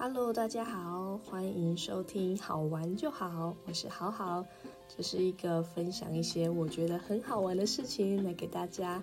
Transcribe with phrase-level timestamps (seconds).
[0.00, 4.46] Hello，大家好，欢迎收听好玩就好，我是好好，
[4.96, 9.02] 这是一个分享一些我觉得很好玩的事情来给大家。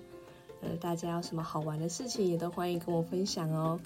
[0.61, 3.77] 呃，大家有什么好玩的事情也都欢迎跟我分享哦。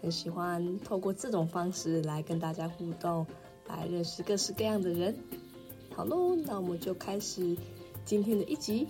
[0.00, 3.26] 很喜欢透过这种方式来跟大家互动，
[3.66, 5.16] 来认识各式各样的人。
[5.96, 7.56] 好喽，那我们就开始
[8.04, 8.86] 今天的一集。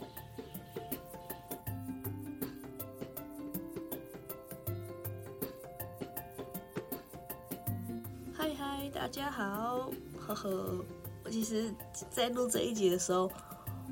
[10.45, 10.85] 呃。
[11.25, 11.73] 我其实，
[12.11, 13.31] 在录这一集的时候，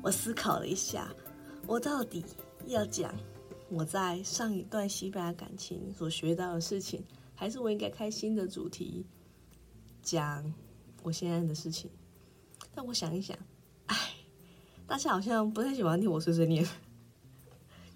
[0.03, 1.07] 我思考了一下，
[1.65, 2.25] 我到底
[2.67, 3.15] 要讲
[3.69, 7.01] 我在上一段西班牙感情所学到的事情，
[7.33, 9.05] 还是我应该开新的主题
[10.01, 10.53] 讲
[11.03, 11.89] 我现在的事情？
[12.75, 13.37] 但我想一想，
[13.85, 13.95] 哎，
[14.85, 16.67] 大家好像不太喜欢听我碎碎念，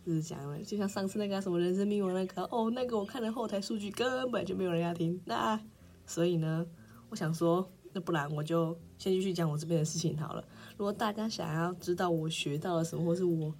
[0.05, 5.59] 就是讲了，就像上次那个什么人生密码那个，哦，那个我看了后台数据根本就没有人要听，那
[6.05, 6.65] 所以呢，
[7.09, 10.43] 我想说，那不然我就先继续讲我这边的事情好了。
[10.77, 13.51] 如果大家想要知道我学到了什么，或是我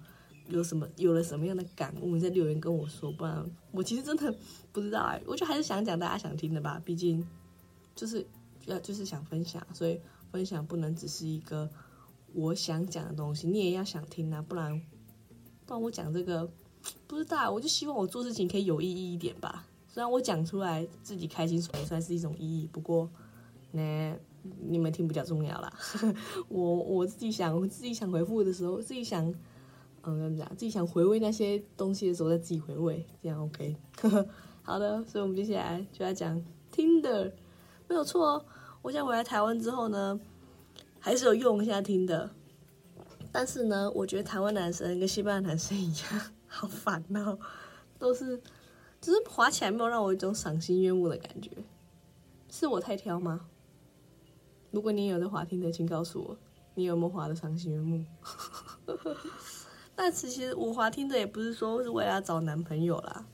[0.48, 4.32] 有什么有了什么样的感悟，你在留言跟我说，不然我其实真的
[4.70, 7.26] 不知道哎，我就还是想讲大家想听的吧，毕竟
[7.94, 8.24] 就是
[8.66, 9.98] 要就是想分享，所以。
[10.32, 11.70] 分享不能只是一个
[12.34, 14.78] 我想讲的东西，你也要想听啊，不然
[15.64, 16.46] 不然我讲这个
[17.06, 19.64] 不知道，我就希望我做事情可以有意义一点吧。
[19.88, 22.68] 虽然我讲出来自己开心，也算是一种意义。
[22.70, 23.08] 不过
[23.76, 24.16] 呢，
[24.66, 25.72] 你们听比较重要啦。
[26.48, 29.24] 我我自己想，我自己想回复的时候，自己想
[30.02, 33.76] 嗯怎么讲，自己想回味那些东西的时候，再自己回味，这样 OK。
[34.62, 37.32] 好的，所以我们接下来就要讲听的，
[37.86, 38.44] 没有错。
[38.82, 40.18] 我想回来台湾之后呢，
[40.98, 42.30] 还是有用一下听的，
[43.32, 47.36] 但是呢，我觉得台湾男生跟西班牙男生一样， 好烦恼，
[47.98, 48.40] 都是，
[49.00, 51.50] 只是滑起来没有让我一种赏心悦目的感觉，
[52.50, 53.48] 是我太挑吗？
[54.70, 56.36] 如果你有在滑听的，请告诉我，
[56.74, 58.04] 你有没有滑的赏心悦目？
[59.94, 63.26] 但其实我滑听的也不是说是为了要找男朋友啦，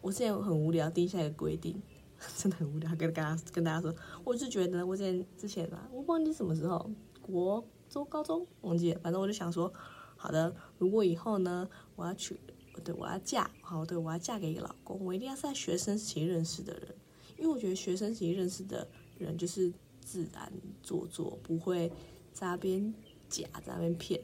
[0.00, 1.80] 我现在很无聊，定下一个规定。
[2.38, 9.70] 真的很无聊，跟跟大家跟大家说，我是觉得我之前之前啊，我忘记什么时候，国中、高中忘记了，反正我就想说，
[10.16, 12.40] 好的，如果以后呢，我要娶，
[12.82, 16.94] 对，我要嫁，好，对，我要嫁给一个老公，我一定要在学生时期认识的人，
[17.36, 19.70] 因为我觉得学生时期认识的人就是
[20.06, 20.52] 自然
[20.84, 21.90] 做作，不会
[22.32, 22.94] 在那边
[23.28, 24.20] 假，在那边骗。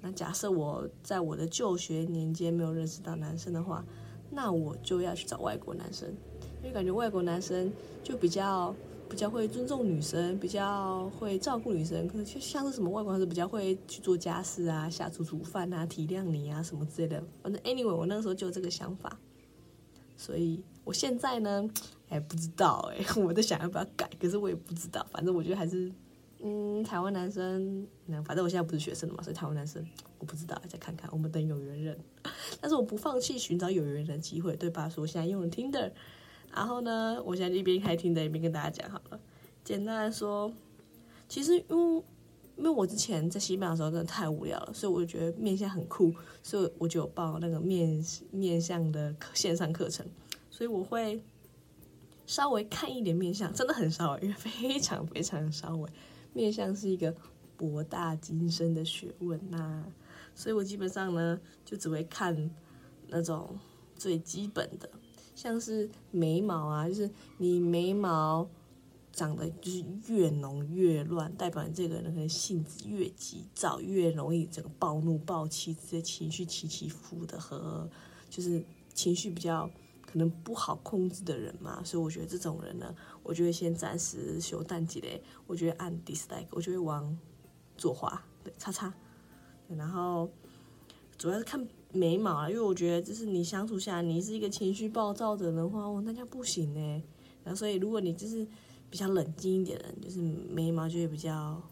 [0.00, 3.84] 那假设我在我的就学年间没有认识到男生的话，
[4.30, 6.08] 那我就要去找外国男生。
[6.62, 7.72] 因为感觉外国男生
[8.02, 8.74] 就比较
[9.10, 17.22] 比较会尊重女生，比较会照顾女生，可能就像是什么外国男生比较会去做家事啊、下厨煮饭啊、体谅你啊什么之类的。
[17.42, 19.18] 反正 anyway，我那个时候就有这个想法，
[20.16, 21.68] 所以我现在呢，
[22.08, 25.04] 哎，不知道哎， 我在想要不要改，可是我也不知道。
[25.10, 25.90] 反正我觉得还是，
[26.40, 29.84] 嗯，台湾男生，那反正我现在不是学生了嘛，所以台湾男生
[30.18, 31.98] 我不知道，再看看，我们等有缘人。
[32.60, 34.88] 但是我不放弃寻找有缘人的机会，对吧？
[34.88, 35.90] 所以我现在用了 Tinder。
[36.54, 39.18] 然后呢，我现在一边开 Tinder，一边跟大家讲好了。
[39.64, 40.52] 简单来说，
[41.28, 42.02] 其实因为
[42.56, 48.00] 因为我之前在西班牙的时候真的太无聊了，所以我就觉得面相很酷，所以我就有报那个面
[48.30, 50.06] 面相的线上课程。
[50.50, 51.20] 所以我会
[52.26, 55.90] 稍微看一点面相，真的很稍微，非常非常稍微。
[56.32, 57.14] 面相是一个
[57.56, 59.84] 博大精深的学问呐，
[60.34, 62.50] 所以我基本上呢，就只会看
[63.08, 63.58] 那种
[63.96, 64.90] 最基本的。
[65.34, 68.48] 像是眉毛啊，就是你眉毛
[69.12, 77.88] 长得就是越浓越乱，代表你这个人可能性子越急躁，越容易这个暴怒暴气，这些情绪起起伏伏的，和
[78.28, 79.70] 就是情绪比较
[80.14, 81.82] 可能不好控制的人嘛。
[81.84, 82.94] 所以我觉得这种人呢，
[83.24, 87.18] 我就会先暂时休淡季嘞，我就会按 dislike，我就会往
[87.76, 88.94] 左滑，对，叉叉，
[89.66, 90.30] 然后
[91.18, 91.66] 主要是看。
[91.96, 97.02] 眉毛啊，因为我觉得就是你相处下来，你是一个情绪暴躁的人的话，哦，那就不行呢。
[97.44, 98.44] 然后所以如果你就是
[98.90, 101.62] 比较冷静一点的人，就是眉毛就会比较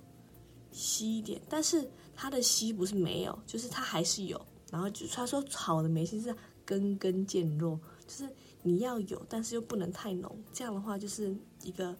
[0.71, 1.43] 稀一点。
[1.49, 1.85] 但是
[2.15, 4.41] 它的稀不是没有，就是它还是有。
[4.71, 6.33] 然后就他说好的眉心是
[6.65, 7.77] 根根渐弱，
[8.13, 8.31] 就是
[8.63, 10.37] 你要有，但是又不能太浓。
[10.53, 11.97] 这样的话就是一个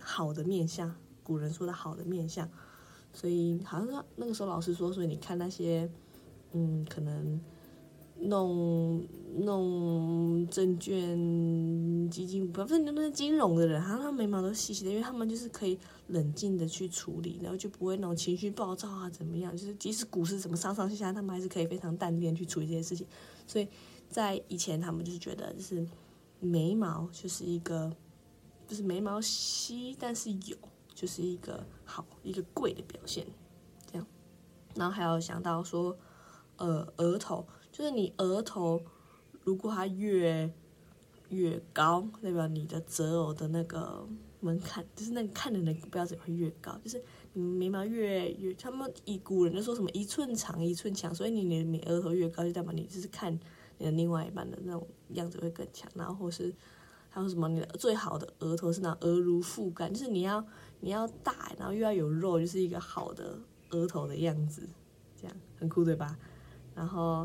[0.00, 0.92] 好的面相，
[1.22, 2.48] 古人说的好的面相。
[3.12, 5.88] 所以好像说那个时候老师说，所以你看那些，
[6.52, 7.40] 嗯，可能。
[8.16, 9.04] 弄
[9.38, 11.18] 弄证券
[12.08, 15.76] 基金，股票不是那是金融的人，好像他眉毛都细细的，因为他们就是可以
[16.06, 19.54] 冷静的去处理，然后就不会那种情绪暴躁啊，怎么样？
[19.54, 23.04] 就是即使股市怎么上上下下，他们还是可以非常淡定去处理这些事情。
[23.48, 23.66] 所以
[24.14, 25.84] 在以前，他们就是觉得，就是
[26.38, 27.92] 眉毛就是一个
[28.64, 30.56] 就是眉毛稀，但是有，
[30.94, 33.26] 就是一个好一个贵的表现，
[33.90, 34.06] 这样。
[34.76, 35.98] 然后还有想到说，
[36.58, 38.80] 呃，额头，就是你额头
[39.42, 40.48] 如果它越
[41.30, 44.06] 越高，代表你的择偶的那个
[44.38, 47.02] 门槛，就是那个看人的标准会越高，就是
[47.32, 53.36] 你眉毛越越，他们以古人就说什么一寸长一寸强，所以你你你额头越高，就代表你就是看
[53.78, 56.54] 你的另外一半的那种样子会更强，然后或是。
[57.10, 57.48] 还有什么？
[57.48, 60.44] 你的最好的额头是那额如覆盖，就是你要
[60.80, 63.38] 你要大，然后又要有肉，就是一个好的
[63.70, 64.68] 额头的样子，
[65.14, 66.18] 这样很酷对吧？
[66.74, 67.24] 然后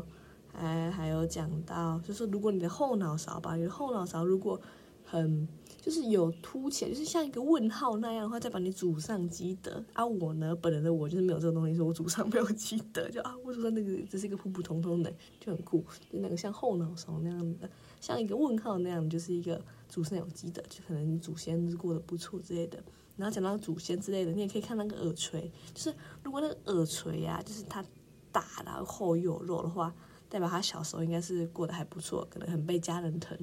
[0.52, 4.60] 还还有讲到，就是如果你的后脑勺吧，你的后脑勺如果
[5.04, 5.48] 很
[5.80, 9.82] 就是有凸起来，就是像一个问号那样的话，再把你祖上积德。
[9.94, 17.68] 啊，我呢，本人的我就是没有这个东西，说我祖上 没有积德，就啊，我祖上那个只是一个普普通通的，就很酷，就那个像后脑勺那样的。
[18.00, 22.82] 像一个问号那样，就是一个祖上有积德，就可能祖先过得不错之类的。
[23.16, 27.84] 然后讲到祖先之类的，你也可以看那个耳垂，就是如果那个耳垂呀，就是它
[28.32, 29.94] 大然后厚又有肉的话，
[30.28, 33.36] 代表他小时候应该是过得还不错，可能很被家人疼，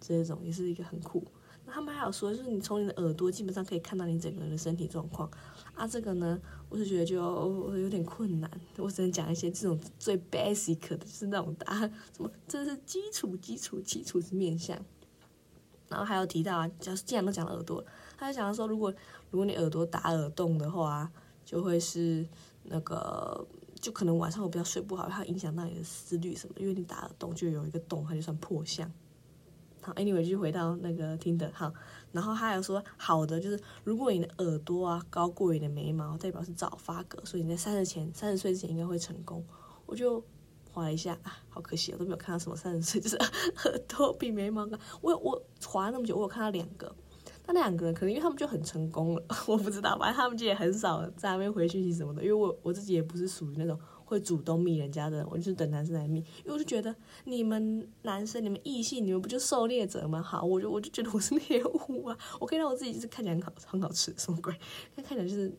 [0.00, 1.24] 这种也是一个很酷。
[1.66, 5.30] 他们还有说，就是你从你的耳朵基本上可以看到你整个人的身体状况。
[5.74, 7.16] 啊，这个呢，我是觉得就
[7.76, 14.78] 有点困难，我只能讲一些这种最 basic 的，就是那种答案，什么这是基础、基础、基础是面相。
[15.88, 17.84] 然后还有提到啊，就是既然都讲了耳朵，
[18.16, 18.92] 他就讲说，如果
[19.30, 21.10] 如果你耳朵打耳洞的话，
[21.44, 22.26] 就会是
[22.64, 23.46] 那个，
[23.80, 28.90] 就可能晚上我比较睡不好，它影响到你的思虑什么，因为你打耳洞就有一个洞，它就算破相。
[29.86, 31.72] 好，anyway 就回到那个听的，好，
[32.10, 39.44] 然后还有说好的就是，如果你的耳朵啊高过你的眉毛，代表是早发格，所以你在三十前三十岁之前应该会成功。
[39.86, 40.20] 我就
[40.72, 44.76] 划了一下啊，好可惜，我都没有看到什么三十岁 就是耳朵比眉毛高。
[45.00, 46.92] 我我划那么久，我有看到两个，
[47.46, 53.78] 那两个人可能因为他们就很成功了， 我不知道，反正他们就也很少在那边回讯息什么的，因为我我自己也不是属于那种。
[54.06, 56.94] 会主动密人家的，我就是等男生来密，因为我就觉得
[57.24, 60.22] 你们男生、你们异性，你们不就狩猎者吗？
[60.22, 64.54] 好，我就我就觉得我是猎物啊，我可以让我自己就是看起来很好、很好吃，什么鬼？
[64.94, 65.52] 看看起来就是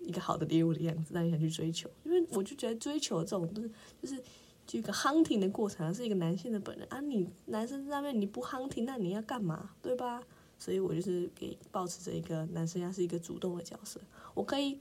[0.00, 1.90] 一个好的猎物的样子，让你想去追求。
[2.04, 3.70] 因为我就觉得追求这种都是
[4.02, 4.22] 就是
[4.66, 7.00] 就一个 hunting 的过程，是一个男性的本能啊。
[7.00, 9.70] 你男生在那边你不 hunting，那你要干嘛？
[9.80, 10.22] 对吧？
[10.58, 13.98] 所以我就是给保持着一个男生要是一个主动的角色，
[14.34, 14.78] 我可以。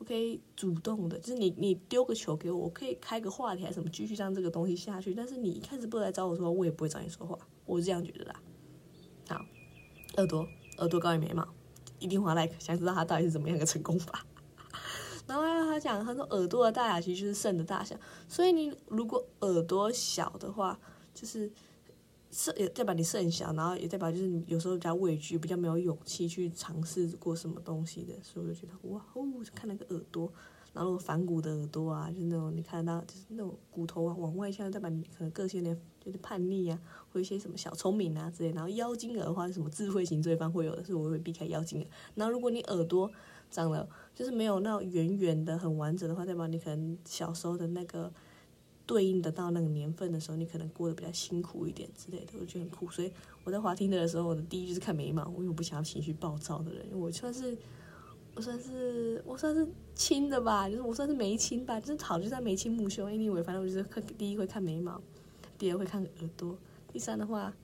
[0.00, 5.14] 我可以主动的，就是你你丢个球给我，我可以开个话题还是什么，继续让这个东西下去。
[5.14, 8.42] 但是你一开始不来找我说，我也不会找你说话，我是这样觉得啦。
[9.28, 9.44] 好，
[10.16, 10.48] 耳朵
[10.78, 11.46] 耳朵高于眉毛，
[11.98, 14.24] 一定划 like，想知道他到底是怎么样的成功法。
[15.28, 17.94] 然后他讲，他说耳朵的大小其实就是肾的大小，
[18.26, 20.80] 所以你如果耳朵小的话，
[21.12, 21.52] 就是。
[22.32, 30.32] 是也代表你是很小，然后也代表就是你有时候比较畏惧，比较没有勇气去尝试过什么东西的，所以我就觉得哇哦，看那个耳朵，
[30.72, 36.80] 然后反骨的耳朵啊，就是那种你看到就是那种骨头啊往外向，代表你可能个性有点有点叛逆啊，
[37.12, 38.52] 或一些什么小聪明啊之类。
[38.52, 41.90] 然后妖精耳的话是什么智慧型罪犯会有的，所以我会避开妖精耳。
[42.14, 43.10] 然后如果你耳朵
[43.50, 48.12] 长了就是没有那种圆圆的很完整的话，代表你可能小时候的那个。
[48.90, 52.90] 对应得到那个年份的时候，你可能过得比较辛苦一点之类的，我觉得很酷。
[52.90, 53.12] 所以
[53.44, 56.84] 我在滑听的时候，我的第一就是看眉毛，因为我不想要情绪暴躁的人。
[56.92, 57.56] 我算是
[58.34, 63.06] 我算是我算是亲的吧，就是我算是眉亲吧，就是好就在眉清目秀。
[63.06, 65.00] Anyway，反正我就是看第一会看眉毛，
[65.56, 66.58] 第二会看耳朵，
[66.92, 67.54] 第三的话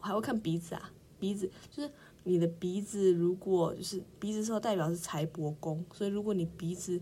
[0.00, 1.90] 我还会看鼻子啊，鼻子就是
[2.24, 6.98] 你的鼻子如果就是鼻子说代表是财帛宫，所以如果你鼻子。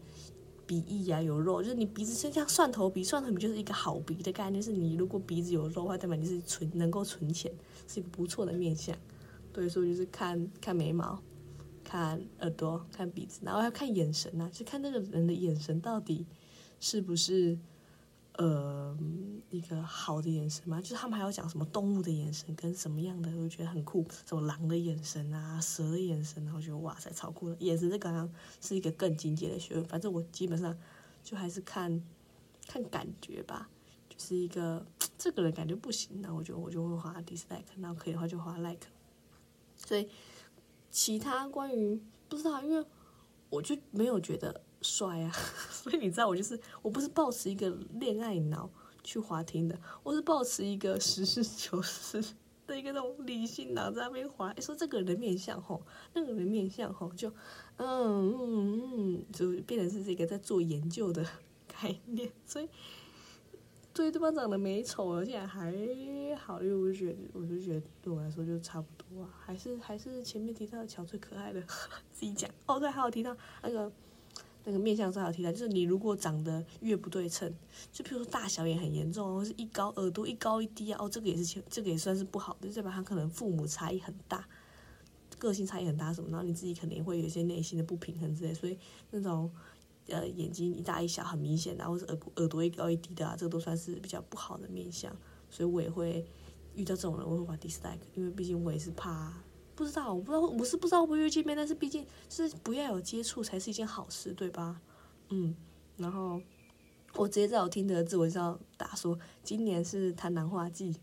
[0.68, 4.62] 鼻翼啊有肉，就是你鼻子就像蒜头鼻，蒜头鼻就是一个好鼻的概念。
[4.62, 7.50] 是你如果鼻子有肉的话，代表你是存能够存钱，
[7.88, 8.94] 是一个不错的面相。
[9.52, 11.20] 对，所以说就是看看眉毛，
[11.82, 16.26] 看耳朵，看鼻子，然后还要看眼神呐，就看那个人的眼神到底
[16.78, 17.58] 是不是。
[18.38, 18.96] 呃，
[19.50, 27.56] 一个好的眼神嘛，就是他们还要讲什么动物的眼神跟什么样的，我觉得很酷，什么狼的眼神啊，蛇的眼神，然后觉得哇塞，超酷的。
[27.58, 30.72] 眼神这刚刚是一个更境界的学问，反正我基本上
[31.24, 32.00] 就还是看
[32.68, 33.68] 看感觉吧，
[34.08, 34.86] 就是一个
[35.18, 38.86] 这个人感觉不行，那我就我就会划 dislike，然后可以的话就画 like。
[39.74, 40.08] 所以
[40.92, 42.86] 其他关于不知道，因为
[43.50, 44.62] 我就没有觉得。
[44.82, 45.32] 帅啊！
[45.70, 48.70] 所以你知道我就是我不是抱持一个恋爱脑
[49.02, 52.22] 去滑听的，我是抱持一个实事求是
[52.66, 54.52] 的一个那种理性脑在那边滑。
[54.60, 55.82] 说这个人面相吼，
[56.12, 57.28] 那个人面相吼，就
[57.76, 58.82] 嗯嗯
[59.16, 61.24] 嗯，就变成是这个在做研究的
[61.66, 62.30] 概念。
[62.44, 62.68] 所以
[63.94, 65.72] 对对方长得美丑，而且还
[66.36, 71.60] 好，因为我觉得，我就觉得对我来说就差不多啊，还是还是前面提到的乔最可爱的，
[72.12, 73.90] 自己讲哦，对，还有提到那个
[74.64, 77.52] 那个面相上有提到，就是你如果长得越不对称，
[77.92, 84.46] 就比如说大小眼很严重，或是一高耳朵一高一低啊，哦，这个也是这个也算是不好的，就代表他可能父母差异很大，
[85.38, 88.78] 个性差异很大什么，然后你自己可能也会有一些内心的不平衡之类，所以
[89.10, 89.50] 那种。
[90.10, 95.14] 呃，眼睛一大一小很明显的，或者耳耳朵一高一低的啊，这个都算是比较不好的面相，
[95.50, 96.26] 所以我也会
[96.74, 99.30] 遇到这种人，我会把 dislike，因为毕竟我也是怕，
[99.78, 104.80] 不知道，我不知道，我是不知道会不会见面，但是毕竟是不要有接触才是一件好事，对吧？
[105.28, 105.54] 嗯，
[105.96, 106.42] 然后
[107.14, 110.96] 我直接在我听的自我介绍打说，今年是贪婪化季，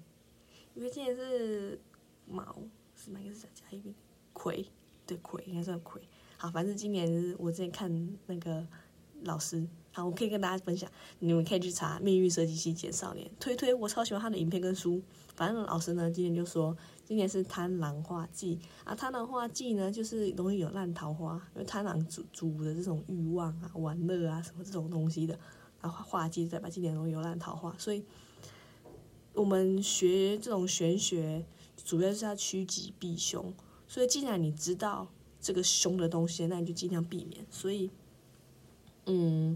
[0.74, 1.80] 因为今年是
[2.28, 2.58] 卯，
[2.98, 3.96] 是哪个是加一边？
[4.34, 4.66] 癸，
[5.08, 6.02] 对，癸应该算癸。
[6.36, 8.68] 好，反正今年我之前看那个。
[9.24, 15.02] 老师，好，我可以跟大家分享，你们可以去查《命运设计系简少年》，推推，我超喜欢他的影片跟书。
[15.36, 25.40] 反正老师呢，今年就说，今年是贪狼化忌啊，贪狼化忌呢，就是容易有烂桃花，因为贪狼主主的这种欲望啊、玩乐啊什么这种东西的，
[25.82, 28.04] 然后化忌代表今年容易有烂桃花，所以
[29.34, 31.46] 我们学这种玄学，
[31.78, 33.54] 主要是要趋吉避凶。
[33.88, 35.08] 所以既然你知道
[35.40, 37.46] 这个凶的东西，那你就尽量避免。
[37.50, 37.90] 所以。
[39.08, 39.56] 嗯，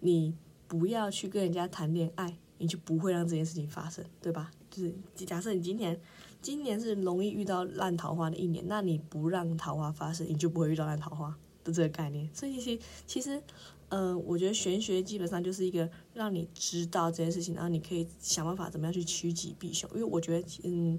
[0.00, 0.34] 你
[0.66, 4.50] 不要去跟人家谈恋爱，你就不会让这件事情发生，对吧？
[4.68, 4.92] 就是
[5.24, 5.96] 假设你今天，
[6.42, 12.28] 今年是容易遇到烂桃花的一年，那你不让桃花发生，你就不会遇到烂桃花的这个概念。
[12.34, 13.42] 所以其实，其实，
[13.90, 19.88] 嗯，我觉得玄学基本上就是一个让你知道这件事情，然后你可以想办法怎么样去趋吉避凶。
[19.92, 20.98] 因为我觉得，嗯，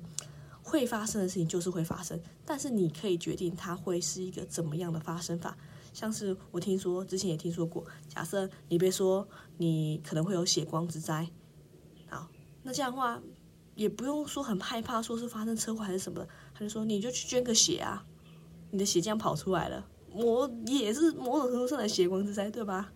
[0.62, 5.58] 会发生的事情就是会发生，但是你可以决定它会是一个怎么样的发生法。
[5.94, 11.28] 像是我听说，之前也听说过，假设你别说你可能会有血光之灾，
[12.08, 12.30] 好，
[12.64, 13.22] 那这样的话
[13.75, 18.06] 也不用说很害怕，说是发生车祸还是什么，他就说你就去捐个血啊，
[18.70, 22.92] 你的血这样跑出来了，我也是某种程度上的血光之灾，对吧？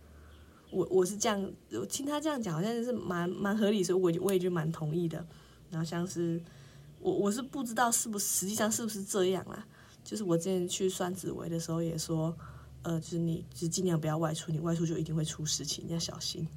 [0.71, 5.25] 我我是这样，我听他这样讲，好像是蛮蛮合理，所以我我也就蛮同意的。
[5.69, 6.41] 然后像是
[6.99, 9.65] 我我是不知道是不是实际上是不是这样啊？
[10.03, 12.35] 就是我之前去算紫薇的时候也说。
[12.87, 16.47] 呃，就是你，就尽量不要外出，你外出就一定会出事情，你要小心。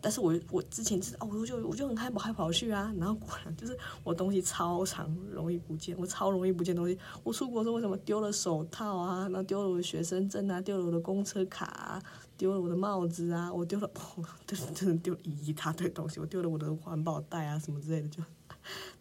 [0.00, 6.98] 但是我我之前是哦，我就我就很害跑，害跑去啊，然后果然就是我东西超长，容易不见，我超容易不见东西。
[7.22, 9.22] 我出国的时候为什么丢了手套啊？
[9.28, 12.02] 然后丢了我的学生证啊，丢了我的公车卡，
[12.36, 13.90] 丢了我的帽子啊，我丢了，
[14.46, 18.22] 真的真的丢了一大堆东西，我丢了我的环保袋啊什么之类的，就，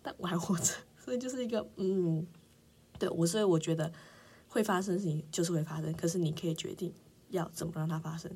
[0.02, 2.26] 但我还活着，所以就是一个嗯，
[2.98, 3.92] 对我，所以我觉得。
[4.52, 6.92] 会发生事情就是会发生，可是你可以决定
[7.30, 8.32] 要怎么让它发生。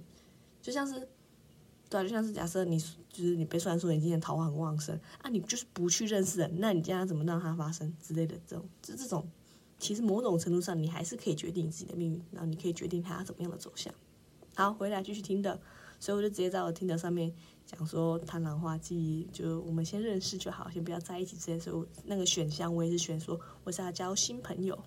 [0.62, 1.10] 就像是，
[1.94, 9.30] 对，就像是假设你就是你被算说你今天桃花很旺盛啊，你就是不去认识人，那你将要怎么让它发生之类的这种，就这种，
[9.78, 13.94] 其实某种程度上你还是可以决定你自己的命运，然后你可以决定它怎么样的走向。
[14.56, 15.62] 好，回来继续听的，
[16.00, 17.32] 所以我就直接在我听的上面
[17.64, 21.60] 讲说贪婪化忌，就我们先认识就好，先不要在一起之类。
[21.60, 24.84] 所以那个选项我也是选说我是要交新朋友。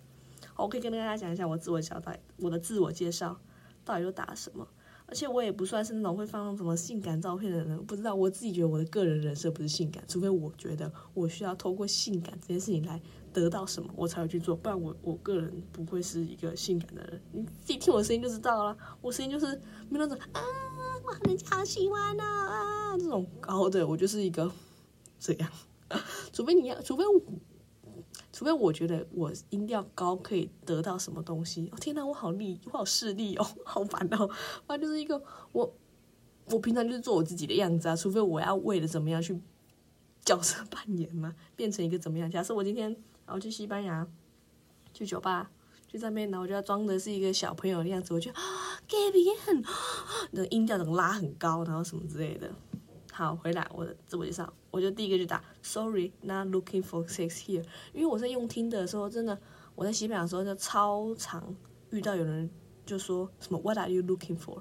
[0.57, 3.39] 我可以跟大家讲一下我自我交代，我的自我介绍
[3.85, 4.67] 到底都打什么？
[5.09, 13.01] 而且我也不算是那种会放什么性感照片的人，不知道我自己觉得我的个人人设不是性感，除非我觉得我需要透过性感这件事情来
[13.33, 17.21] 得到什么，我才会去做，不然我我个人不会是一个性感的人。
[17.33, 19.47] 你自己听我声音就知道了，我声音就是
[19.89, 20.41] 没那种啊，
[21.05, 24.51] 哇人家好喜欢啊这种高的，我就是一个
[25.21, 25.49] 这样，
[26.33, 27.23] 除非你要，除非我。
[28.37, 34.29] 除非我觉得我音调高可以得到什么东西，哦天哪，我好力，我好势利哦， 好烦哦，
[34.67, 35.19] 反正就是一个
[35.53, 35.75] 我，
[36.51, 37.97] 我平常就是做我自己的样子啊。
[37.97, 39.41] 除非我要为了怎么样去
[40.23, 42.31] 角色扮演嘛， 变成一个怎么样？
[42.31, 44.07] 假设我今天然后去西班牙，
[44.93, 45.51] 去酒吧，
[45.89, 48.43] 去那边，然后我就要装的是一个小朋友的样子，我就啊
[48.87, 49.65] ，Gaby，
[50.33, 52.53] 那音调能拉很高，然后什么之类的。
[53.17, 57.65] 好，回来我的自我介绍，我就第一个就打，Sorry，not looking for sex here。
[57.95, 59.41] 因为我在用听的时候，真的
[59.75, 61.57] 我在西班牙的时候就超常
[61.93, 62.51] 遇到有人
[62.85, 64.61] 就说什么 What are you looking for？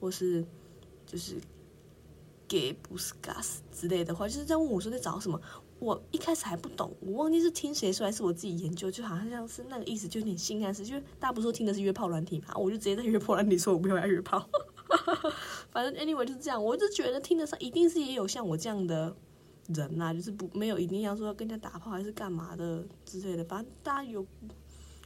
[0.00, 0.44] 或是
[1.06, 1.36] 就是
[2.48, 5.40] Gay buscas 之类的话，就是在问我说在找什么。
[5.78, 14.44] 我一开始还不懂，我忘记是听谁说还是我自己研究，就好像像是那个意思，就有点性暗示，就大家不说听的是约炮软体嘛，我就直接在约炮软体说我不要约炮。
[15.72, 19.16] 反正 anyway 就是这样，我就觉得听得上一定是也有像我这样的
[19.68, 24.24] 人呐，就是不没有一定要说要跟人家打炮还是干嘛的之类的，反正大家有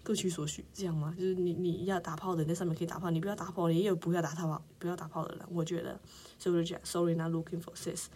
[0.02, 5.98] 各取所需，这样嘛，就是你你要打炮的在上面可以打炮，你不要打炮，你也有不要打他炮不要打炮的人，我觉得，
[6.38, 8.06] 所以我就讲 sorry not looking for sex。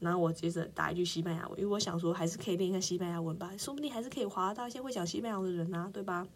[0.00, 6.26] 然后我接着打一句西班牙文，因为我想说还是可以练一下西班牙文吧，说不定还是可以滑到一些会讲西班牙文的人啊，对吧？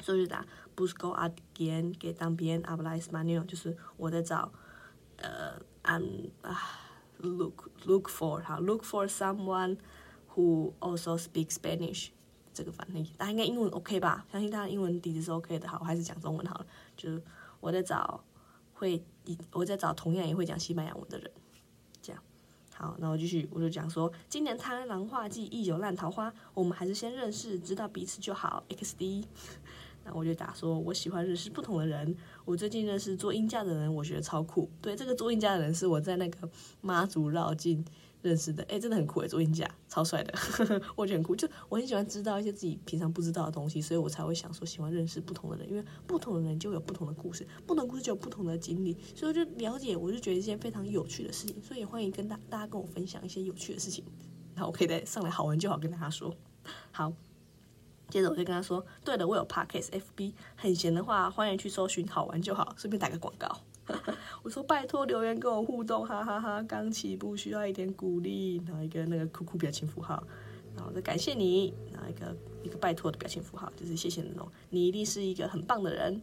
[0.00, 4.52] 所以就打 busco alguien que también habla español，就是我在找
[5.86, 6.60] 呃，I'm 啊
[7.18, 9.78] look look for 哈 look for someone
[10.34, 12.08] who also speaks Spanish。
[12.52, 14.24] 这个翻译，大家应该英文 OK 吧？
[14.32, 15.68] 相信大家英文底子是 OK 的。
[15.68, 16.66] 好，我还是讲中文好了。
[16.96, 17.22] 就是
[17.60, 18.24] 我在找
[18.72, 19.04] 会，
[19.52, 21.30] 我在找同样也会讲西班牙文的人。
[22.00, 22.22] 这样，
[22.74, 28.64] 好，那我继续，我就讲说，今年贪狼化忌，一有烂桃花，我们还是先认识，知道彼此就好。
[28.70, 29.26] XD，
[30.06, 32.16] 那我就打说，我喜欢认识不同的人。
[32.44, 34.70] 我最近认识做音架的人，我觉得超酷。
[34.80, 36.48] 对，这个做音架的人是我在那个
[36.80, 37.84] 妈祖绕境。
[38.22, 40.34] 认识的，哎，真的很酷哎，做音架超帅的，
[40.96, 41.36] 我觉得很酷。
[41.36, 54.04] 就我很喜欢知道一些自己平常不知道的东西，所以我才会想说喜欢认识不同的人，因为不同的人就有不同的故事，不同故事就有不同的经历，所以我就了解，我就觉得一件非常有趣的事情，所以也欢迎跟大大家跟我分享一些有趣的事情，
[54.56, 56.34] 然后我可以再上来好玩就好跟大家说。
[56.90, 57.12] 好，
[58.08, 63.60] 接着我就跟他说，对了，我有 Podcast FB，很闲的话欢迎去搜寻好玩就好，顺便打个广告。
[64.42, 66.62] 我说拜托留言跟我互动，哈哈哈！
[66.64, 70.20] 刚起步需要一点鼓励，然后一个那个酷酷表情符号，
[70.74, 76.20] 然后再感谢你，然后一个一个拜托的表情符号，就是谢谢那种，你一定是一个很棒的人。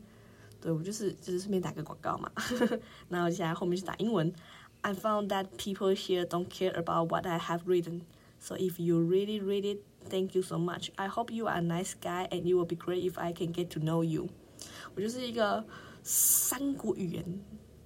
[0.60, 2.30] 对我就是就是顺便打个广告嘛。
[3.08, 4.34] 然后接下来后面是打英文。
[4.82, 8.02] I found that people here don't care about what I have written,
[8.40, 10.90] so if you really read it, thank you so much.
[10.96, 13.54] I hope you are a nice guy, and it will be great if I can
[13.54, 14.30] get to know you.
[14.96, 15.66] 我就是一个。
[16.06, 17.24] 三国语言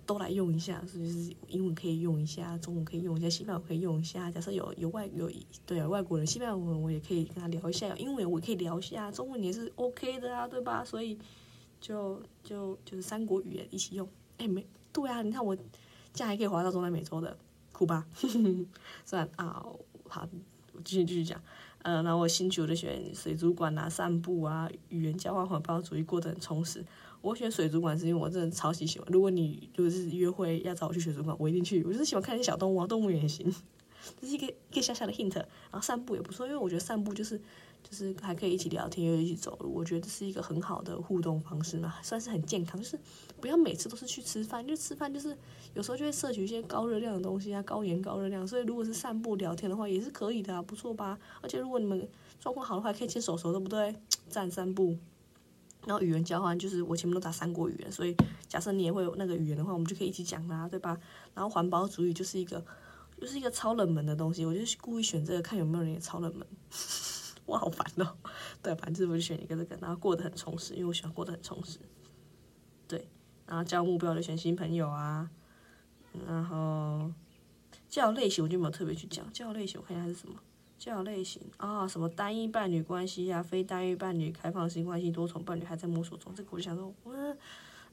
[0.04, 1.36] 都来用一下，是不是？
[1.50, 4.32] 英文可以用一下，中文可以用一下，西班牙可以用一下。
[4.32, 5.30] 假设有有外有
[5.68, 10.84] 对啊外国人，西班牙文我也可以跟他聊一下，英文我也可以聊一下，中文也是 OK 的啊，对吧？
[10.84, 11.16] 所以
[11.80, 14.10] 就就就是三国语言一起用。
[14.40, 17.38] 哎，没对啊，你看我这样还可以滑到中南美洲的，
[17.72, 18.08] 酷吧？
[19.06, 19.64] 算啊，
[20.10, 20.28] 好，
[20.74, 21.40] 我继续继续讲。
[21.88, 26.84] 嗯，然后我新我就选水族馆啊，散步啊，语言交换，环保主义过得很充实。
[27.22, 29.08] 我选水族馆是因为我真的超级喜欢。
[29.10, 31.82] 如果你就是约会要找我去水族馆，我一定去。
[31.86, 33.50] 我就是喜欢看一些小动物啊，动物园也行。
[34.20, 35.34] 这是一个一个小小的 hint。
[35.36, 37.40] 然后散步也不错，因为我觉得散步就是
[37.90, 39.74] 就是还可以一起聊天，又一起走路。
[39.74, 42.78] 我觉得这是一个很好的互动方式嘛，算是很健康。
[42.78, 43.00] 就是
[43.40, 45.38] 不要每次都是去吃饭，就吃饭就是
[45.74, 48.46] 有时候就会摄取一些高热量的东西啊，高盐高热量。
[48.46, 51.18] 所以如果是散步聊天的话，也是可以的啊，不错吧？
[51.42, 52.06] 而且如果你们
[52.42, 53.96] 状况好的话，可以牵手手，对不对？
[54.30, 54.98] 站散步。
[55.86, 58.14] 然后语言交换就是我前面都打三国语言，所以
[58.50, 60.98] 假设你也会有那个语言的话，我们就可以一起讲啦，对吧？
[61.34, 62.62] 然后环保主义就是一个，
[63.22, 66.46] 就是一个超冷门的东西，我就故意选这个，看有没有人也超冷门。
[67.48, 68.16] 我好烦哦。
[68.62, 71.80] 对，反正我就选一个这个，然后过得很充实，因为我喜欢过得很充实。
[72.88, 73.08] 对，
[73.48, 75.32] 然后交目标就选新朋友啊，
[76.28, 77.12] 然后
[77.90, 80.36] 交友类型我就没有特别去讲，交友类型我看一下是什么。
[80.78, 86.32] 交友类型啊，什么单一伴侣关系呀，非单一伴侣、开放性关系、多重伴侣还在摸索中。
[86.36, 87.12] 这个我就想说，我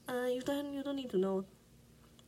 [0.05, 1.43] 嗯，you don't need to know。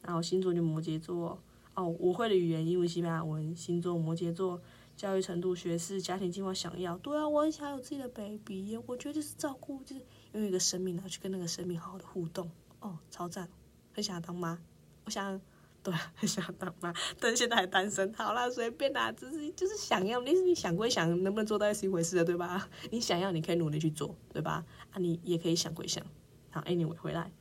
[0.02, 1.40] 然后星座就摩羯座，
[1.76, 3.56] 哦，我会的语言英文、西班牙文。
[3.56, 4.60] 星座摩羯座，
[4.98, 6.98] 教育程度、学识、家庭计划想要。
[6.98, 10.02] 对啊，我很想有自己的 baby，我觉得就是照顾，就是
[10.34, 12.52] 拥有一个生命，然后去跟那个生命好好的互动。
[12.82, 13.48] 哦，超赞，
[13.94, 14.60] 很想要当妈，
[15.06, 15.40] 我想。
[15.84, 18.12] 对， 很想当妈，但现在还单身。
[18.14, 20.20] 好啦，随便啦，只是就是想要。
[20.20, 22.68] 你你想归想，能不能做到是一回事的，对吧？
[22.92, 24.66] 你想要，你可以努力去做，对吧？
[24.92, 26.04] 啊，你也可以想归想。
[26.50, 27.32] 好，anyway，回来。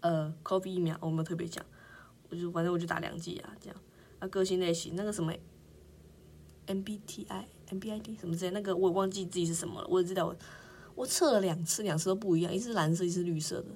[0.00, 1.64] 呃，COVID 疫苗我没有特别讲，
[2.28, 3.80] 我就反正我就打两剂啊，这样。
[4.18, 5.32] 啊，个性类型那个什么
[6.68, 9.88] ，MBTI、MBID 什么之类，那个我也忘记自己是什么了。
[9.88, 10.36] 我只知道我
[10.94, 13.66] 我测了两次，两次都不一样，一次蓝色，一次绿色的。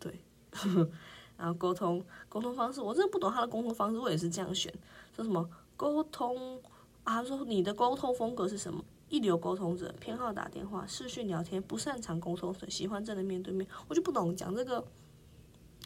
[0.00, 0.20] 对。
[1.38, 4.74] 然后沟通沟通方式，我真的不懂他的沟通方式，我也是这样选。
[5.14, 6.60] 说什么沟通
[7.04, 7.22] 啊？
[7.22, 8.84] 说你的沟通风格是什么？
[9.08, 13.64] 一流沟通者，偏好打电话、视讯聊天，不擅长沟通，喜欢真的面对面。
[13.86, 14.84] 我就不懂讲这个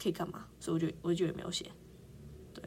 [0.01, 1.71] 可以干嘛，所以我就我就也没有写。
[2.51, 2.63] 对，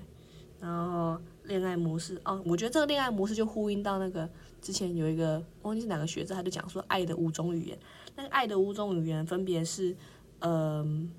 [0.60, 4.28] 然后恋爱模式哦，我觉得这个恋爱模式就呼应到那个
[4.60, 7.78] 之前有一个忘记是哪个学者，他就讲说爱的五种语言。
[8.14, 9.96] 那个爱的五种语言分别是，
[10.40, 11.10] 嗯。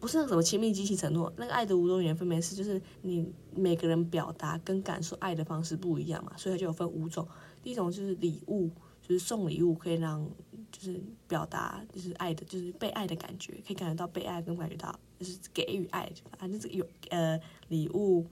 [0.00, 3.26] 不是那什么亲密、激情、承诺，那个爱的五种语言分别是，就是你
[3.56, 7.26] 每个人表达跟感受爱的方式不一样嘛，所以它就有分五种。
[7.62, 10.22] 第一种就是礼物，就是送礼物可以让
[10.70, 18.26] 就是表达就是爱的，就是被爱的感觉，可以感觉到被爱，跟感觉到就是给予爱，反正这个有呃礼物，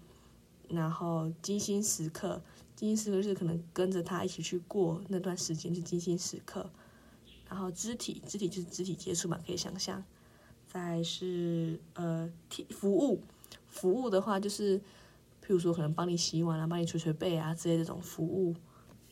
[0.72, 2.42] 然后精心时刻，
[2.74, 6.70] 精心时刻就是可能跟着他一起去过那段时间，是精心时刻。
[7.48, 10.02] 然后肢体，肢体就是肢体接触嘛，可以想象。
[10.66, 13.20] 再是呃，服服务，
[13.68, 18.54] 服务的话就是譬如说可能帮你洗碗啊，帮你捶捶背啊之类这种服务，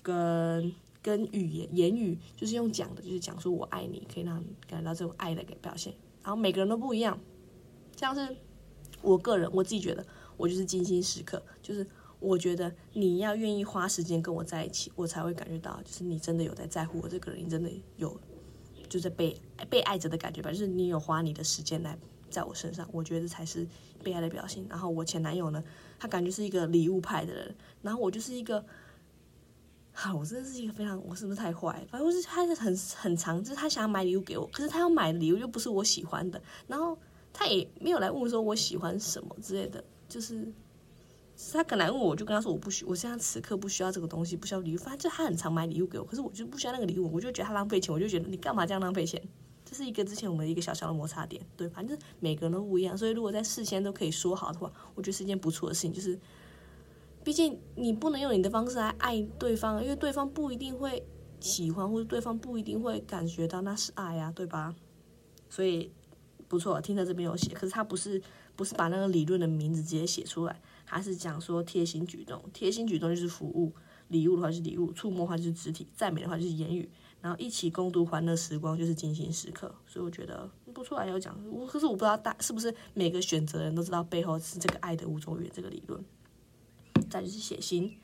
[0.02, 5.92] 跟跟语言言语就是用讲的，就是讲说我爱你，可以让你感觉到这种爱的给表现。
[6.22, 7.20] 然后每个人都不一样，
[7.94, 8.36] 像是
[9.02, 10.06] 我个人我自己觉得，
[10.40, 11.86] 我就是精心时刻，就是
[12.18, 18.18] 我觉得你要愿意花时间跟我在一起，我才会感觉到，就是你真的有在在乎我这个人，你真的有
[18.88, 21.98] 就是被被爱着的感觉吧，就是你有花你的时间来
[22.30, 23.66] 在我身上，我觉得才是
[24.02, 24.64] 被爱的表现。
[24.68, 25.62] 然后我前男友呢，
[25.98, 28.64] 他感觉是一个礼物派的人，然后我就是一个。
[29.92, 31.84] 好，我真的是一个非常，我是不是太坏？
[31.90, 36.96] 反正我是他是很很长，就是他想要买礼物给我，可是他要买的礼物又不是我喜欢的，然后
[37.32, 40.52] 他也没有来问说我喜欢什么之类的，就是
[41.52, 44.78] 他可能来问我，我就跟他说我不需，我现在此刻不需要这个东西，不需要礼物。
[44.78, 49.22] 反正就他很常买礼物给我，可是我就不需要那个礼物，我就觉得他浪费钱，我就觉得你干嘛这样浪费钱？
[49.64, 56.18] 这是一个之前我们的一个小小的摩擦点，对，反正每个人都不一样，所以如果在事先都可以说好的话，我觉得是一件不错的事情，就是。
[57.22, 61.06] 毕竟你不能用你的方式来爱对方，因为对方不一定会
[61.38, 64.74] 喜欢，或者对方不一定会感觉到那是爱呀，对吧？
[65.50, 65.92] 所以
[66.50, 68.20] 不错，听着这边有写，可是他不是
[68.56, 73.72] 不是把那个理论的名字直接写出来，他是讲说贴心举动，贴心举动就是服务，
[74.08, 79.72] 礼物的话是礼物，触摸的话就是肢体，赞美的话就是言语，然后一起共度欢乐时光就是精心时刻。
[79.86, 86.04] 所以我觉得不错，要讲，我可是我不知道大是不是每个选择人都知道背后是这个爱的五种语言这个理论。
[87.08, 87.96] 再就是写信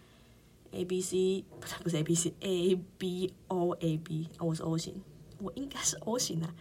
[0.71, 5.03] ，A B C 不是不是 A B C A B O A B 啊，我是 O 型，
[5.39, 6.55] 我应该是 O 型啊，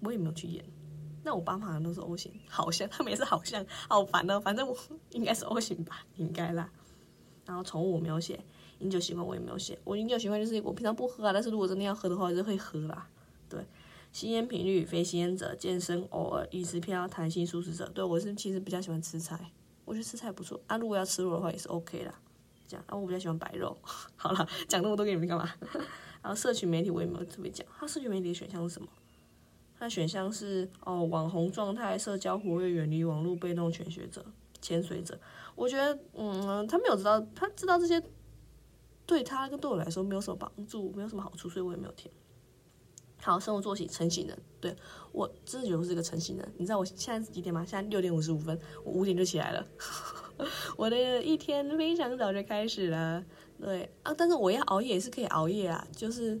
[0.00, 0.64] 我也没有去演，
[1.22, 4.76] 那我爸妈都是 O 型，好像他们也是好像，好烦哦，反正我
[5.10, 6.70] 应该是 O 型吧，应该啦。
[7.44, 8.38] 然后宠物我没有写，
[8.78, 13.08] 饮酒习惯我也没有写，我饮酒习惯就是我平常不喝啊，但是如果真的要喝的话，我就会喝啦。
[13.48, 13.64] 对，
[14.12, 19.52] 吸烟频率，非吸烟者，健身偶尔，饮食偏好弹性素食者，对我是其实比较喜欢吃菜。
[19.84, 22.14] 我觉得吃菜不错啊，如果要吃肉的话也是 OK 啦。
[22.66, 23.76] 这样啊，我比较喜欢白肉。
[24.16, 25.52] 好了，讲那么多给你们干嘛？
[26.22, 28.88] 然后社群媒体我也没有特别讲，它社群媒体的选项是什么？
[29.82, 34.24] 那选项是哦，网红状态、社交活跃、远离网络、被动潜学者、
[34.60, 35.18] 潜水者。
[35.56, 38.00] 我觉得，嗯，他没有知道，他知道这些
[39.04, 42.14] 对他跟对我来说没有什么帮助，没有什么好处，所以我也没有填。
[43.20, 44.72] 好，生活作息成型人，对
[45.10, 46.52] 我真的觉得我是一个成型人。
[46.56, 47.64] 你知道我现在是几点吗？
[47.66, 49.66] 现在六点五十五分，我五点就起来了。
[50.78, 53.24] 我的一天非常早就开始了，
[53.60, 55.84] 对啊，但是我要熬夜也是可以熬夜啊。
[55.90, 56.40] 就是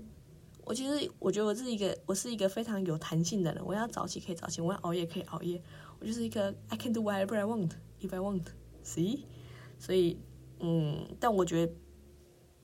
[0.64, 5.62] 我其实我觉得我是一个我是一个非常有弹性的人，我要早起可以早起，我要熬夜可以熬夜。
[5.98, 7.70] 我就是一个 I can do whatever I want
[8.00, 9.24] if I want，see。
[9.78, 10.18] 所以
[10.60, 11.72] 嗯，但我觉得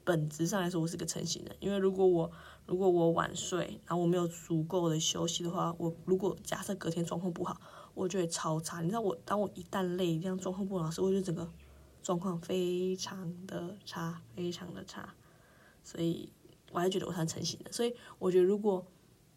[0.05, 2.31] 本质上来说，我是个成型人，因为如果我
[2.67, 7.61] 如果我晚睡，然后我没有足够的休息的话，我如果假设隔天状况不好，
[7.95, 8.81] 我就会超差。
[8.81, 11.53] 你知道我，当我一旦累，这样状况不好时，我就整个
[12.03, 15.15] 状况非常的差，非常的差。
[15.83, 16.33] 所以
[16.73, 17.73] 我还觉得我算成型的。
[17.73, 18.87] 所以我觉得如果，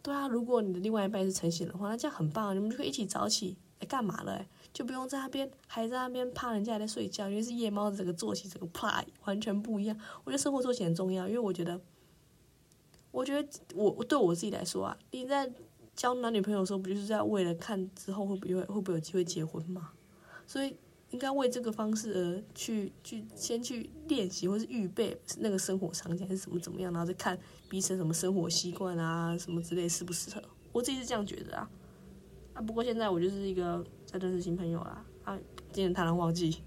[0.02, 4.46] 对啊，如果你的另外一半是成型的话，那这样很棒，你们就可以一起早起来干嘛了？
[4.74, 9.98] 就不用在那边还在那边怕人家还在睡觉，因为是夜猫子，这个作息这个啪完全不一样。
[10.24, 11.80] 我觉得生活作息很重要，因为我觉得。
[13.14, 15.52] 我觉得我对我自己来说啊，你在
[15.94, 19.90] 交男女朋友的时候，不就是在为了看之后会不会会不会有机会结婚嘛？
[20.48, 20.78] 所以
[21.12, 27.38] 应该为这个方式而去去先去练习，或是预备那个生活场景是什么怎么样，然后再看
[27.70, 30.42] 彼此什么生活习惯啊什么之类适不适合。
[30.72, 31.70] 我自己是这样觉得啊
[32.54, 32.62] 啊！
[32.62, 35.38] 不过现在我就是一个在认识新朋友啦啊，
[35.72, 36.64] 今年谈了忘记，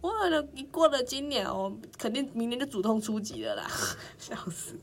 [0.00, 0.10] 我
[0.54, 3.70] 一过了今年哦，肯定明年就主动出击了啦，
[4.18, 4.74] 笑死！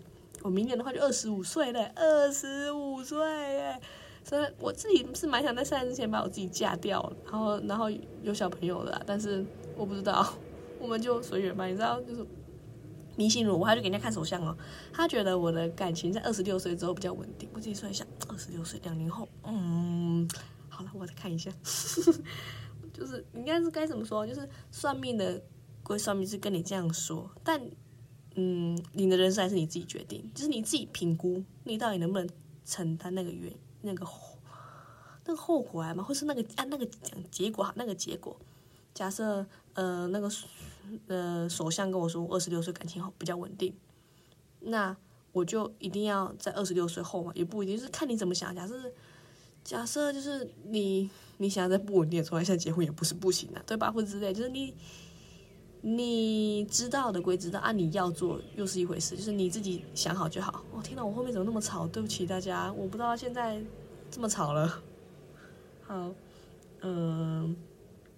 [0.44, 3.82] 我明年的话就二十五岁了，二十五岁耶！
[4.28, 7.90] 所以我自己是蛮想在三十之前把我自己嫁掉，然后然后
[8.24, 9.46] 有小朋友的，但是
[9.78, 10.34] 我不知道，
[10.82, 11.66] 我们就随缘吧。
[11.66, 12.26] 你知道，就是
[13.16, 14.58] 迷信如我还去给人家看手相哦，
[14.92, 17.48] 他觉得我的感情在二十六岁之后比较稳定。
[17.54, 20.28] 我自己算一下，二十六岁两年后，嗯，
[20.68, 21.50] 好了，我再看一下，
[22.94, 24.28] 就是应该是该怎么说？
[24.28, 25.42] 就是算命的
[25.84, 27.62] 归算命是跟你这样说，但。
[28.40, 32.30] 嗯，你的人生还是你自己决定，就是你自己评估，你到底能不能
[32.64, 33.52] 承担那个原
[33.88, 34.38] 那个后
[35.26, 38.38] 那个后果啊嘛，或是那个按那个讲结果哈，那个结果，
[38.94, 40.30] 假设呃那个
[41.08, 43.74] 呃首相跟我说我二十六岁感情好比较稳定，
[44.60, 44.96] 那
[45.32, 48.56] 我就一定要在二十六岁后嘛，也不一定，就是看你怎么想。
[48.56, 48.92] 假设
[49.64, 53.92] 假设就是你你想要在不稳定的状态下结婚也不是不行的，对吧？
[53.92, 54.76] 或者之类，就是你。
[55.82, 60.64] 你知道的归知道，啊，你要做又是一回事，就是你自己想好就好。
[60.72, 61.88] 我天哪，我后面怎么那么吵？
[61.88, 63.62] 对不起大家，我不知道现在
[64.12, 64.82] 这么吵了。
[65.86, 66.12] 好，
[66.82, 67.56] 嗯，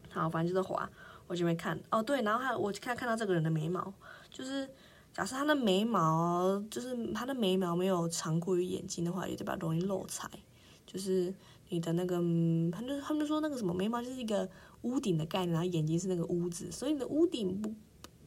[0.10, 0.90] 好，反正就是滑
[1.28, 3.94] 我就没看哦，对，然后还我看看到这个人的眉毛，
[4.32, 4.68] 就是
[5.14, 10.28] 假设他的眉毛就是他的眉毛没有长过于眼睛的话，也代表容易漏财。
[10.92, 11.32] 就是
[11.70, 14.50] 你的那个，他们他们说那个什么眉毛就是一个
[14.82, 17.72] 屋顶的概念，然后眼睛是那个屋子，所以你的屋顶不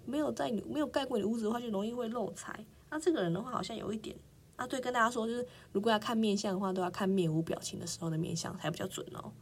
[0.06, 2.64] 没有在你没有盖过你的屋子的话，就容易会漏财。
[2.88, 4.14] 那这个人的话好像有一点
[4.54, 9.32] 啊，对，跟大家说就是如果要看面相的话，都要看面无表情的时候的面相才比较准哦。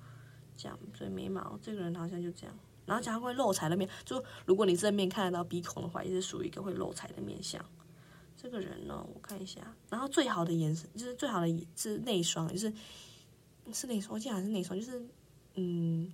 [0.56, 2.56] 这样，所以眉毛这个人好像就这样。
[2.86, 7.64] 然后讲会漏财的面，就如果你正面看得到鼻孔的话，也是属于一个会漏财的面相。
[8.36, 12.72] 这个人呢，我看一下，然后最好的颜色就是最好的是内双，就是
[13.72, 15.02] 是哪双，我记得还是哪双，就是
[15.54, 16.12] 嗯，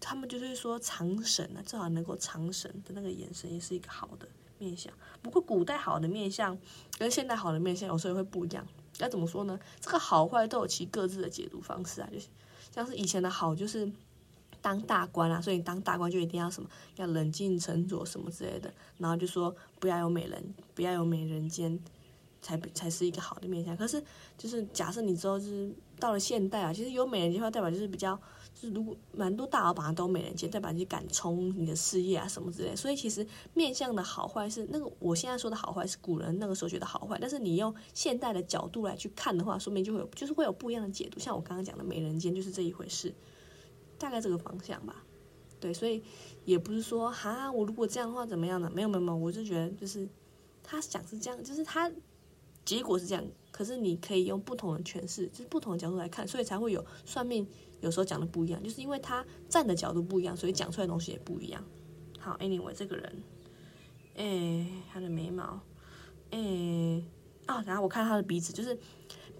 [0.00, 4.92] 他们就是说长神啊，最好能够长神的那个眼神也是一个好的面相。
[5.22, 6.58] 不过古代好的面相
[6.98, 8.66] 跟现代好的面相有时候会不一样，
[8.98, 9.58] 要怎么说呢？
[9.80, 12.26] 这个好坏都有其各自的解读方式啊，就是
[12.72, 13.90] 像是以前的好就是。
[14.62, 21.78] 当大官啊，所以你当大官就一定要什么，要冷静沉着什么之类的，然后就说不要有美人，不要有美人尖，
[22.42, 23.76] 才才是一个好的面相。
[23.76, 24.02] 可是
[24.36, 28.16] 就是假设你之后就是到了现代啊，其实有美人尖的话，代表就是比较
[28.54, 32.74] 就是如果蛮多大老板都美人尖，代表你敢冲你的事业啊什么之类。
[32.74, 41.18] 所以其实面相的好坏是那个我现在说的好坏是古人那个时候觉得好坏，但是你用现代的角度来去看的话，说明就会有就是会有不一样的解读。
[41.18, 43.14] 像我刚刚讲的美人尖就是这一回事。
[43.98, 45.02] 大概这个方向吧，
[45.58, 46.02] 对，所以
[46.44, 48.70] 也不是说哈，我如果这样的话怎么样呢？
[48.74, 50.06] 没有没有没有，我就觉得就是
[50.62, 51.90] 他想是这样，就是他
[52.66, 57.46] 结果是这样，可是你可以用不同的诠释，就是不同的角度来看，所以才会有算命
[57.80, 61.64] 有时候讲的不一样，就是因为他站的角度不一样，所以讲出来的东西也不一样。
[62.18, 63.22] 好，anyway，这个人，
[64.16, 65.60] 哎，他的眉毛，
[66.30, 67.02] 哎，
[67.46, 68.76] 啊，然后我看他的鼻子，就是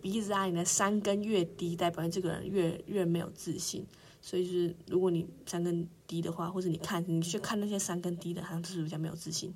[0.00, 3.84] 鼻子啊，你的山根越低，代表你这个人越越没有自信。
[4.22, 9.54] 所以就是，如果你三根低的话，或者你看你去看那些三根低的，好像是比较没有自信。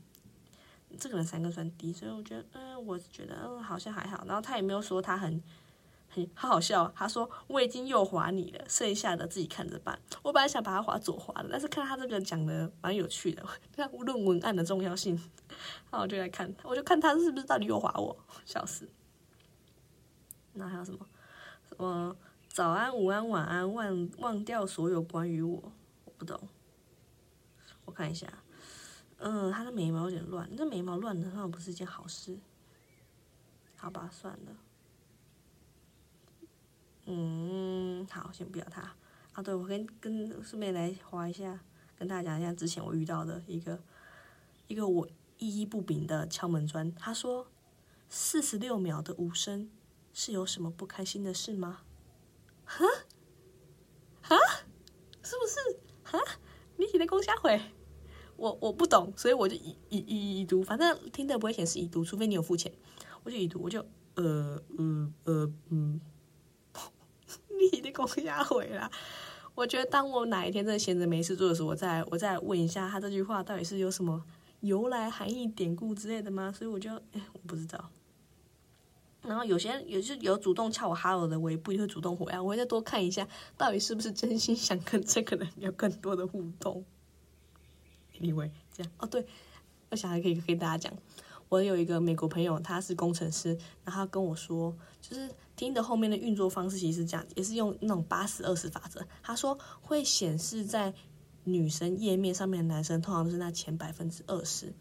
[0.98, 4.24] 这个人三根算低，所以我觉得，嗯，我觉得，嗯，好像还好。
[4.26, 5.42] 然后他也没有说他很
[6.09, 9.98] 很好好笑，他说我已经右滑你了，剩下的自己看着办。
[10.22, 13.44] 我本来想把他滑左滑的，但是看他这个讲的蛮有趣的，
[13.76, 15.20] 看论文案的重要性，
[15.90, 18.88] 那我就来看，我就看他是不是到底右滑我， 笑死。
[20.53, 21.07] 那还有什么？
[21.68, 22.16] 什么？
[22.48, 25.72] 早安，午安，晚安，忘忘掉所有关于我，
[26.05, 26.37] 我不懂。
[27.85, 28.26] 我看一下，
[29.23, 32.39] 嗯，他的眉毛有点乱，这眉毛乱的话不是一件好事。
[33.77, 34.57] 好吧，算了。
[37.07, 38.95] 嗯，好，先不要他。
[39.33, 41.61] 啊，对，我跟跟顺便来划一下，
[41.99, 43.79] 跟大家讲一下之前我遇到的一个
[44.69, 46.95] 一个我意义不明的敲门砖。
[46.95, 47.47] 他说，
[48.09, 49.71] 四十六秒的无声
[50.13, 51.83] 是有什么不开心的事吗？
[52.65, 52.85] 哈，
[54.23, 54.37] 哈，
[55.23, 55.81] 是不是？
[56.05, 56.19] 哈，
[56.77, 57.61] 你写的公虾回，
[58.40, 62.72] 我我不懂，所以我就已已已已读，反正听的不会显示已读，除非你有付钱，
[63.22, 66.00] 我就已读，我就呃呃呃嗯，
[67.61, 68.90] 你写的公虾回啦。
[69.55, 74.24] 我觉得当我哪一天真的闲着没事做的时候，我再我再问一下他这句话到底是有什么
[74.61, 76.50] 由来、含义、典故之类的吗？
[76.50, 77.90] 所以我就，我不知道。
[79.20, 86.83] 然后有些人有是有主动敲我哈喽的，我也不一定会主动回啊，我会再多看一下，到底是不是真心想跟这个人有更多的互动。
[88.21, 89.27] Anyway，这样哦对，
[89.91, 90.93] 我想还可以跟大家讲，
[91.49, 99.05] 我有一个美国朋友，他是工程师，然后跟我说，就是听的后面的运作方式其实是这样，也是用那种八十二十法则。
[99.23, 100.93] 他说会显示在
[101.45, 104.73] 女生页面上面的男生，通常都是那前百分之二十。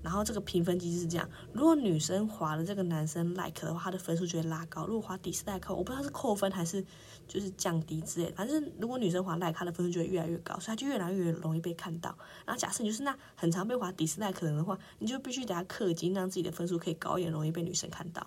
[0.00, 6.84] 然后这个评分机制是这样：如果女生划了这个男生 like 的话，他的分数就会拉高；如果划 dislike，我不知道是扣分还是
[7.28, 8.32] 就是降低之类。
[8.32, 12.16] 反正如果女生划 like，他的分数就会越来越高，所以她就越来越容易被看到。
[12.46, 18.26] 然后假设你就是那很常被划底丝赖可能的话，你就必须得要氪金，让自己的分数可以高一点，容易被女生看到，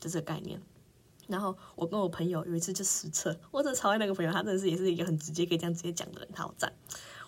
[0.00, 0.60] 就这个概念。
[1.28, 6.72] 然后我跟我朋友有一次就实测，我真的超爱那个朋友，他真的是也是一个很直接可以这样直接讲的人，他好赞。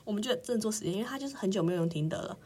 [0.05, 2.39] 我们就真的做实验，因为他就是很久没有用听得了。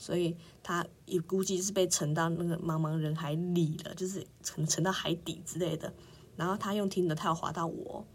[0.00, 5.92] 所以他也估计是被沉到那个茫茫人海里了，就是可能沉到海底之类的。
[6.38, 8.06] 然后他用听的，他要划到我，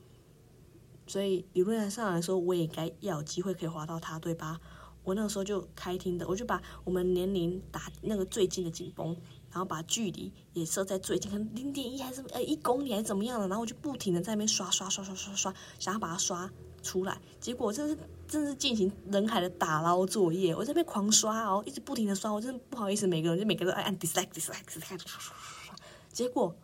[1.05, 4.59] 所以理论上来说，我也该要有机会可以划到他，对吧？
[5.03, 9.15] 我那个时候就开听的，我就把我们年龄打那个最近的紧绷，
[9.51, 16.49] 然后把距离也设在最近，可能零点一还是呃一公里还是怎么样的，然后我就不停的在那边刷刷刷刷刷刷，想要把它刷
[16.81, 17.21] 出来。
[17.39, 17.97] 结果真是。
[18.25, 25.75] 真是进行人海的打捞作业，我这边狂刷哦，一直不停的刷，我真的不好意思，每个人就每个人都按按 dislike dislike dislike，刷刷刷刷，
[26.11, 26.55] 结果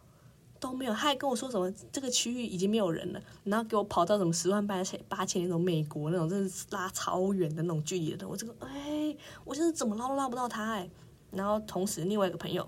[0.60, 10.90] 都没有，他还跟我说什么这个区域已经没有人了，然后给我跑到什么十万八千八千那种美国那种，真是拉超远的那种距离的，我这个哎，我现在怎么捞都捞不到他哎。
[11.32, 12.68] 然后同时另外一个朋友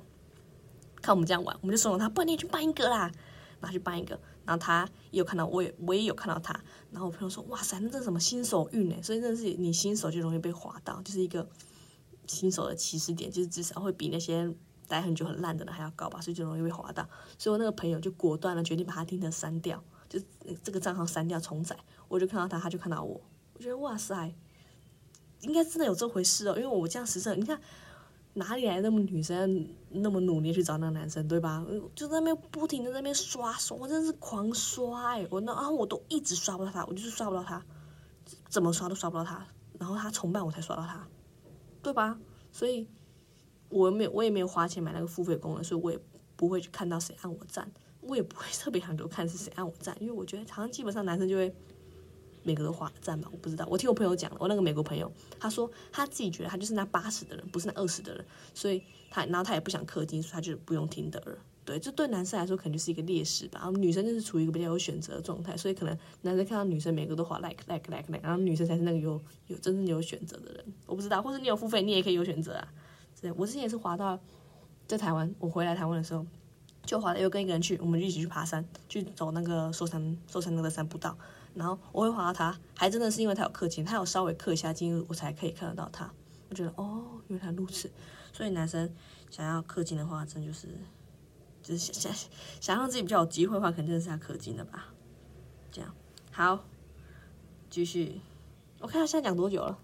[1.01, 3.11] 看我们这样玩，我们就怂恿他，不然你去办一个啦，
[3.59, 4.19] 然后去办一个。
[4.45, 6.53] 然后他也有看到，我也我也有看到他。
[6.91, 8.95] 然后我朋友说，哇塞，那这什么新手运呢？
[9.03, 11.47] 所以真的是你新手就容易被划到，就是一个
[12.25, 14.53] 新手的起始点，就是至少会比那些。
[14.91, 17.07] 待很久很烂的人还要高吧，所以就容易被划到。
[17.37, 20.19] 所以我那个朋友就果断的决定把他听的删掉，就
[20.61, 21.77] 这个账号删掉重载。
[22.09, 23.19] 我就看到他，他就看到我，
[23.53, 24.35] 我觉得哇塞，
[25.39, 26.55] 应该真的有这回事哦。
[26.57, 27.57] 因为我这样实测，你看
[28.33, 31.65] 哪里来那么女生那么努力去找那个男生，对吧？
[31.95, 35.25] 就在那边不停的在那边刷刷，我真的是狂刷哎！
[35.29, 37.63] 我那啊我都一直刷不到他，我就是刷不到他，
[38.49, 39.47] 怎么刷都刷不到他。
[39.79, 41.07] 然后他重办我才刷到他，
[41.81, 42.19] 对吧？
[42.51, 42.87] 所以。
[43.71, 45.99] 我没有，我也没有花钱买那个付费功能，所以我也
[46.35, 51.53] 不会去看到谁按我赞，我也不会特别想多看是谁按我赞，因为我觉得好像基本上男生就会
[52.43, 53.67] 每个都划赞吧，我不知道。
[53.69, 61.37] 我听我朋友讲，我那个美国朋友他说他自己觉得他就是那八十的人，不是那二十的人，所以他然后他也不想氪金，所以他就不用听的了。
[61.63, 63.59] 对，这对男生来说可能就是一个劣势吧。
[63.61, 70.65] 然后女生就是处于一个比较有选择的状态，所以可能男生看到女生每个都划 like like like like，然后女生才是那个有有真正有选择的人。
[70.87, 72.67] 我不知道，或者你有付费，你也可以有选择啊。
[73.21, 74.19] 对，我之前也是滑到
[74.87, 76.25] 在台湾，我回来台湾的时候
[76.83, 81.15] 就滑了，又跟一个人去，我们就一起去爬山，去走那个寿山寿山那个山步道。
[81.53, 86.11] 然后我会滑到他，还真的是因为他有氪金，他有稍微氪一下金，我才可以看得到他。
[86.49, 87.91] 我觉得哦，原来如此。
[88.33, 88.89] 所以男生
[89.29, 90.67] 想要氪金的话，真就是
[91.61, 92.29] 就是想想
[92.59, 94.87] 想让自己比较有机会的话，肯定是要氪金的吧。
[95.71, 95.93] 这样
[96.31, 96.63] 好，
[97.69, 98.21] 继续。
[98.79, 99.77] 我看他现在讲多久了？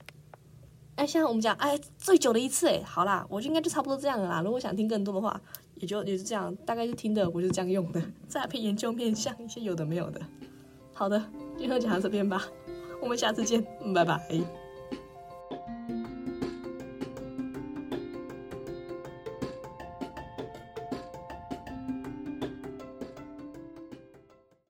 [0.98, 4.42] 哎，现在我们讲哎最久的一次哎，好啦，我就应该就差不多这样了啦。
[4.42, 5.40] 如果想听更多的话，
[5.76, 8.02] 也就也是这样，大概是听的，我就是这样用的。
[8.28, 10.20] 诈骗研究面向一些有的没有的。
[10.94, 11.24] 好的，
[11.56, 12.44] 今天就讲到这边吧，
[13.00, 14.20] 我们下次见，拜拜。